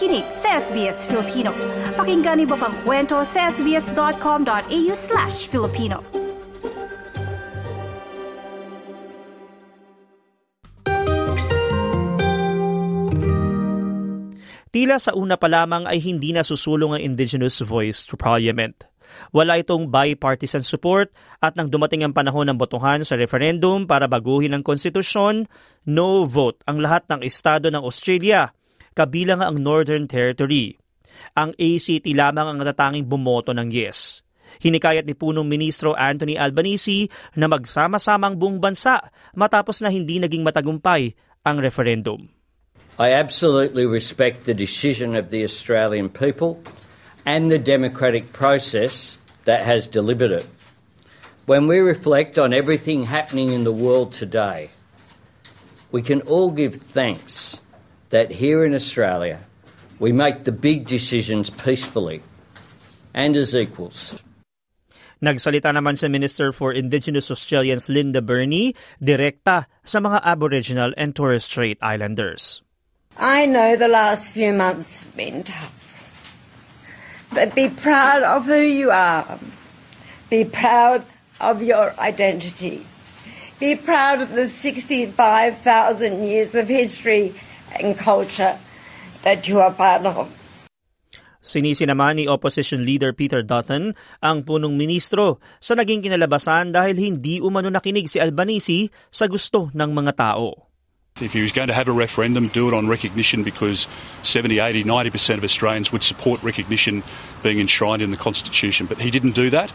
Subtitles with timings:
[0.00, 1.52] nakikinig sa SBS Filipino.
[1.92, 6.00] Pakinggan niyo pang kwento sa sbs.com.au slash Filipino.
[14.72, 18.88] Tila sa una pa lamang ay hindi nasusulong ang Indigenous voice to Parliament.
[19.36, 21.12] Wala itong bipartisan support
[21.44, 25.44] at nang dumating ang panahon ng botohan sa referendum para baguhin ang konstitusyon,
[25.84, 28.48] no vote ang lahat ng estado ng Australia,
[29.00, 30.76] kabilang ang Northern Territory.
[31.32, 34.20] Ang ACT lamang ang natatanging bumoto ng yes.
[34.60, 37.08] Hinikayat ni punong ministro Anthony Albanese
[37.38, 39.00] na magsama-samang buong bansa
[39.32, 41.16] matapos na hindi naging matagumpay
[41.48, 42.28] ang referendum.
[43.00, 46.60] I absolutely respect the decision of the Australian people
[47.24, 49.16] and the democratic process
[49.48, 50.44] that has delivered it.
[51.48, 54.68] When we reflect on everything happening in the world today,
[55.88, 57.64] we can all give thanks
[58.10, 59.40] that here in Australia
[59.98, 62.22] we make the big decisions peacefully
[63.14, 64.18] and as equals.
[65.20, 68.72] Nagsalita naman sa Minister for Indigenous Australians Linda Burney,
[69.04, 72.64] direkta sa mga Aboriginal and Torres Strait Islanders.
[73.20, 75.76] I know the last few months have been tough.
[77.36, 79.38] But be proud of who you are.
[80.32, 81.04] Be proud
[81.36, 82.86] of your identity.
[83.60, 87.36] Be proud of the 65,000 years of history
[87.78, 88.58] and culture
[89.22, 90.26] that you are part of.
[91.40, 97.40] Sinisi naman ni Opposition Leader Peter Dutton ang punong ministro sa naging kinalabasan dahil hindi
[97.40, 100.68] umano nakinig si Albanese sa gusto ng mga tao.
[101.18, 103.88] If he was going to have a referendum, do it on recognition because
[104.22, 107.02] 70, 80, 90% of Australians would support recognition
[107.42, 108.86] being enshrined in the Constitution.
[108.86, 109.72] But he didn't do that.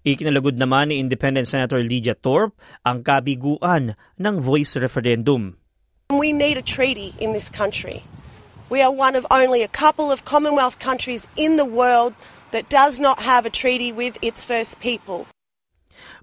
[0.00, 2.56] Ikinalagod naman ni Independent Senator Lydia Thorpe
[2.88, 5.59] ang kabiguan ng voice referendum.
[6.10, 8.02] We need a treaty in this country.
[8.66, 12.18] We are one of only a couple of Commonwealth countries in the world
[12.50, 15.30] that does not have a treaty with its first people.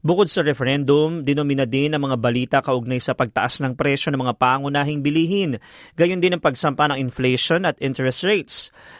[0.03, 4.35] Bukod sa referendum, dinomina din ang mga balita kaugnay sa pagtaas ng presyo ng mga
[4.35, 5.55] pangunahing bilihin,
[5.95, 8.55] gayon din ang pagsampa ng inflation at interest rates.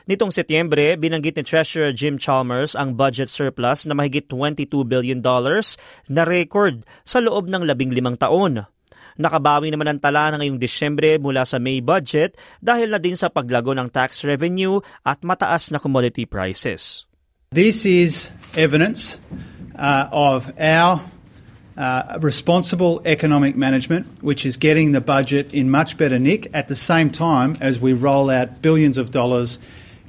[0.07, 5.19] Nitong Setyembre, binanggit ni Treasurer Jim Chalmers ang budget surplus na mahigit $22 billion
[6.07, 8.63] na record sa loob ng labing limang taon.
[9.17, 13.33] Nakabawi naman ang tala na ngayong Disyembre mula sa May budget dahil na din sa
[13.33, 17.09] paglago ng tax revenue at mataas na commodity prices.
[17.49, 19.17] This is evidence
[19.73, 21.01] uh, of our
[21.77, 26.75] uh, responsible economic management, which is getting the budget in much better nick at the
[26.75, 29.59] same time as we roll out billions of dollars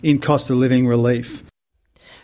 [0.03, 1.48] in cost of living relief.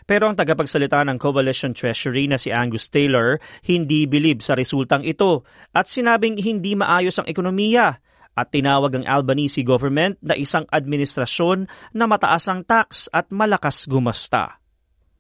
[0.04, 5.48] Pero ang tagapagsalita ng Coalition Treasury na si Angus Taylor hindi bilib sa resultang ito
[5.72, 8.00] at sinabing hindi maayos ang ekonomiya
[8.34, 14.58] at tinawag ang Albanese government na isang administrasyon na mataas ang tax at malakas gumasta.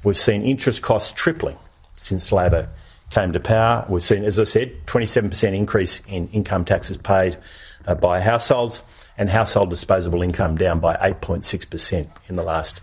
[0.02, 1.56] We've seen interest costs tripling
[1.94, 2.68] since Labor
[3.08, 3.86] came to power.
[3.88, 7.38] We've seen, as I said, 27% increase in income taxes paid
[7.86, 8.82] uh, by households
[9.16, 12.82] and household disposable income down by 8.6% in the last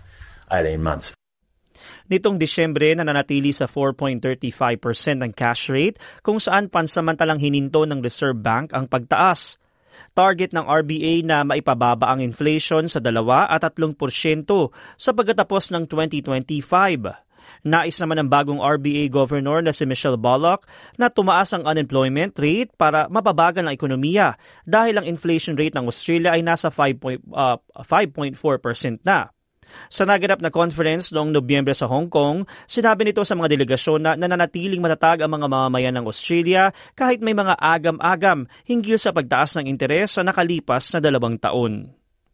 [0.50, 1.12] 18 months.
[2.12, 8.76] Nitong Disyembre, nananatili sa 4.35% ang cash rate kung saan pansamantalang hininto ng Reserve Bank
[8.76, 9.56] ang pagtaas.
[10.12, 13.16] Target ng RBA na maipababa ang inflation sa 2
[13.48, 13.96] at 3%
[15.00, 17.16] sa pagkatapos ng 2025.
[17.64, 20.68] Nais naman ng bagong RBA governor na si Michelle Bullock
[21.00, 24.36] na tumaas ang unemployment rate para mababagan ang ekonomiya
[24.68, 29.32] dahil ang inflation rate ng Australia ay nasa 5.4% uh, na.
[29.92, 34.12] Sa naganap na conference noong Nobyembre sa Hong Kong, sinabi nito sa mga delegasyon na
[34.16, 39.68] nananatiling matatag ang mga mamamayan ng Australia kahit may mga agam-agam hinggil sa pagtaas ng
[39.68, 41.92] interes sa nakalipas na dalawang taon.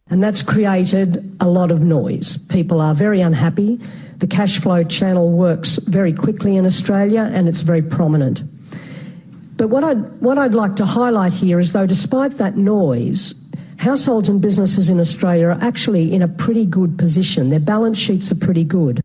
[0.09, 2.37] And that's created a lot of noise.
[2.49, 3.77] People are very unhappy.
[4.17, 8.41] The cash flow channel works very quickly in Australia and it's very prominent.
[9.59, 13.35] But what I'd, what I'd like to highlight here is though, despite that noise,
[13.79, 17.49] households and businesses in Australia are actually in a pretty good position.
[17.49, 19.01] Their balance sheets are pretty good.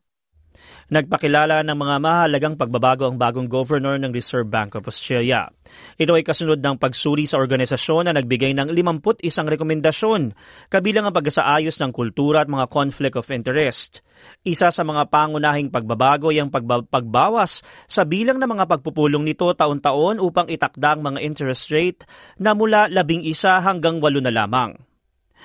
[0.95, 5.51] Nagpakilala ng mga mahalagang pagbabago ang bagong governor ng Reserve Bank of Australia.
[5.99, 10.39] Ito ay kasunod ng pagsuri sa organisasyon na nagbigay ng 51 rekomendasyon,
[10.71, 14.07] kabilang ang pagsaayos ng kultura at mga conflict of interest.
[14.47, 16.55] Isa sa mga pangunahing pagbabago ay ang
[16.87, 22.07] pagbawas sa bilang ng mga pagpupulong nito taon-taon upang itakda ang mga interest rate
[22.39, 23.35] na mula 11
[23.67, 24.79] hanggang 8 na lamang.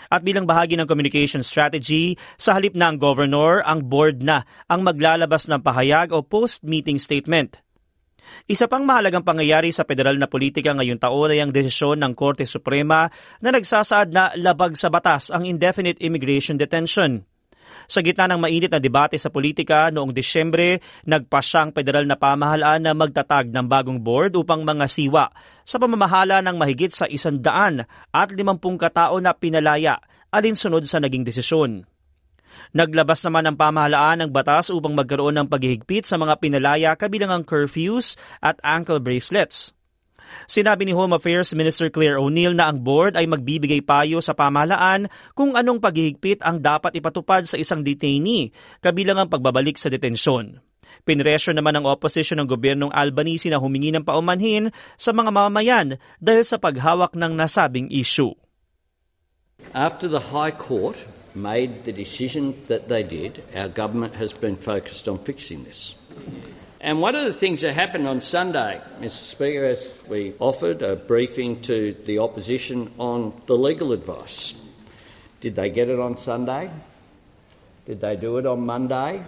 [0.08, 4.88] At bilang bahagi ng communication strategy, sa halip na ang governor, ang board na ang
[4.88, 7.60] maglalabas ng pahayag o post-meeting statement.
[8.50, 12.46] Isa pang mahalagang pangyayari sa federal na politika ngayong taon ay ang desisyon ng Korte
[12.46, 13.10] Suprema
[13.42, 17.29] na nagsasaad na labag sa batas ang indefinite immigration detention.
[17.90, 20.78] Sa gitna ng mainit na debate sa politika noong Disyembre,
[21.10, 25.34] nagpasyang federal na pamahalaan na magtatag ng bagong board upang mga siwa
[25.66, 29.98] sa pamamahala ng mahigit sa isandaan at limampung katao na pinalaya
[30.30, 31.90] alinsunod sa naging desisyon.
[32.78, 37.42] Naglabas naman ang pamahalaan ng batas upang magkaroon ng paghihigpit sa mga pinalaya kabilang ang
[37.42, 39.74] curfews at ankle bracelets.
[40.50, 45.10] Sinabi ni Home Affairs Minister Claire O'Neill na ang board ay magbibigay payo sa pamahalaan
[45.38, 50.60] kung anong paghihigpit ang dapat ipatupad sa isang detainee, kabilang ang pagbabalik sa detensyon.
[51.08, 55.88] Pinresyo naman ng opposition ng gobyernong Albanese na humingi ng paumanhin sa mga mamamayan
[56.20, 58.36] dahil sa paghawak ng nasabing issue.
[59.72, 60.98] After the High Court
[61.38, 65.96] made the decision that they did, our government has been focused on fixing this.
[66.80, 69.36] And one of the things that happened on Sunday, Mr.
[69.36, 74.56] Speaker, as we offered a briefing to the opposition on the legal advice.
[75.44, 76.72] Did they get it on Sunday?
[77.84, 79.20] Did they do it on Monday?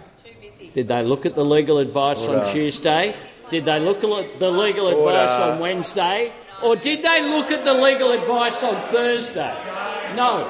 [0.72, 3.12] Did they look at the legal advice on Tuesday?
[3.52, 6.32] Did they look at the legal advice on Wednesday?
[6.64, 9.52] Or did they look at the legal advice on Thursday?
[10.16, 10.48] No.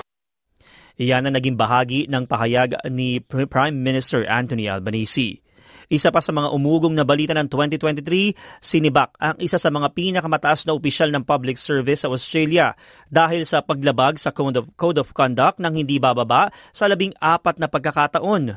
[1.02, 5.42] Iyan ang naging bahagi ng pahayag ni Prime Minister Anthony Albanese.
[5.92, 8.32] Isa pa sa mga umugong na balita ng 2023,
[8.64, 12.72] sinibak ang isa sa mga pinakamataas na opisyal ng public service sa Australia
[13.12, 17.60] dahil sa paglabag sa Code of, Code of Conduct ng hindi bababa sa labing apat
[17.60, 18.56] na pagkakataon.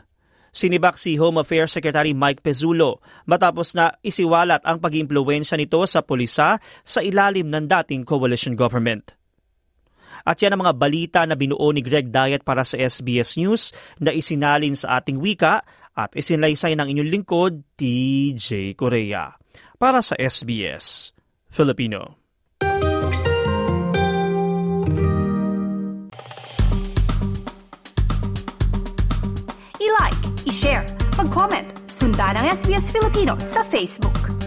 [0.56, 6.64] Sinibak si Home Affairs Secretary Mike Pezzulo matapos na isiwalat ang pag-impluensya nito sa pulisa
[6.88, 9.25] sa ilalim ng dating coalition government.
[10.24, 14.16] At yan ang mga balita na binuo ni Greg Diet para sa SBS News na
[14.16, 15.66] isinalin sa ating wika
[15.96, 19.36] at isinlaysay ng inyong lingkod, TJ Korea.
[19.76, 21.16] Para sa SBS
[21.52, 22.20] Filipino.
[29.80, 30.84] I-like, i-share,
[31.16, 34.45] mag-comment, sundan ang SBS Filipino sa Facebook.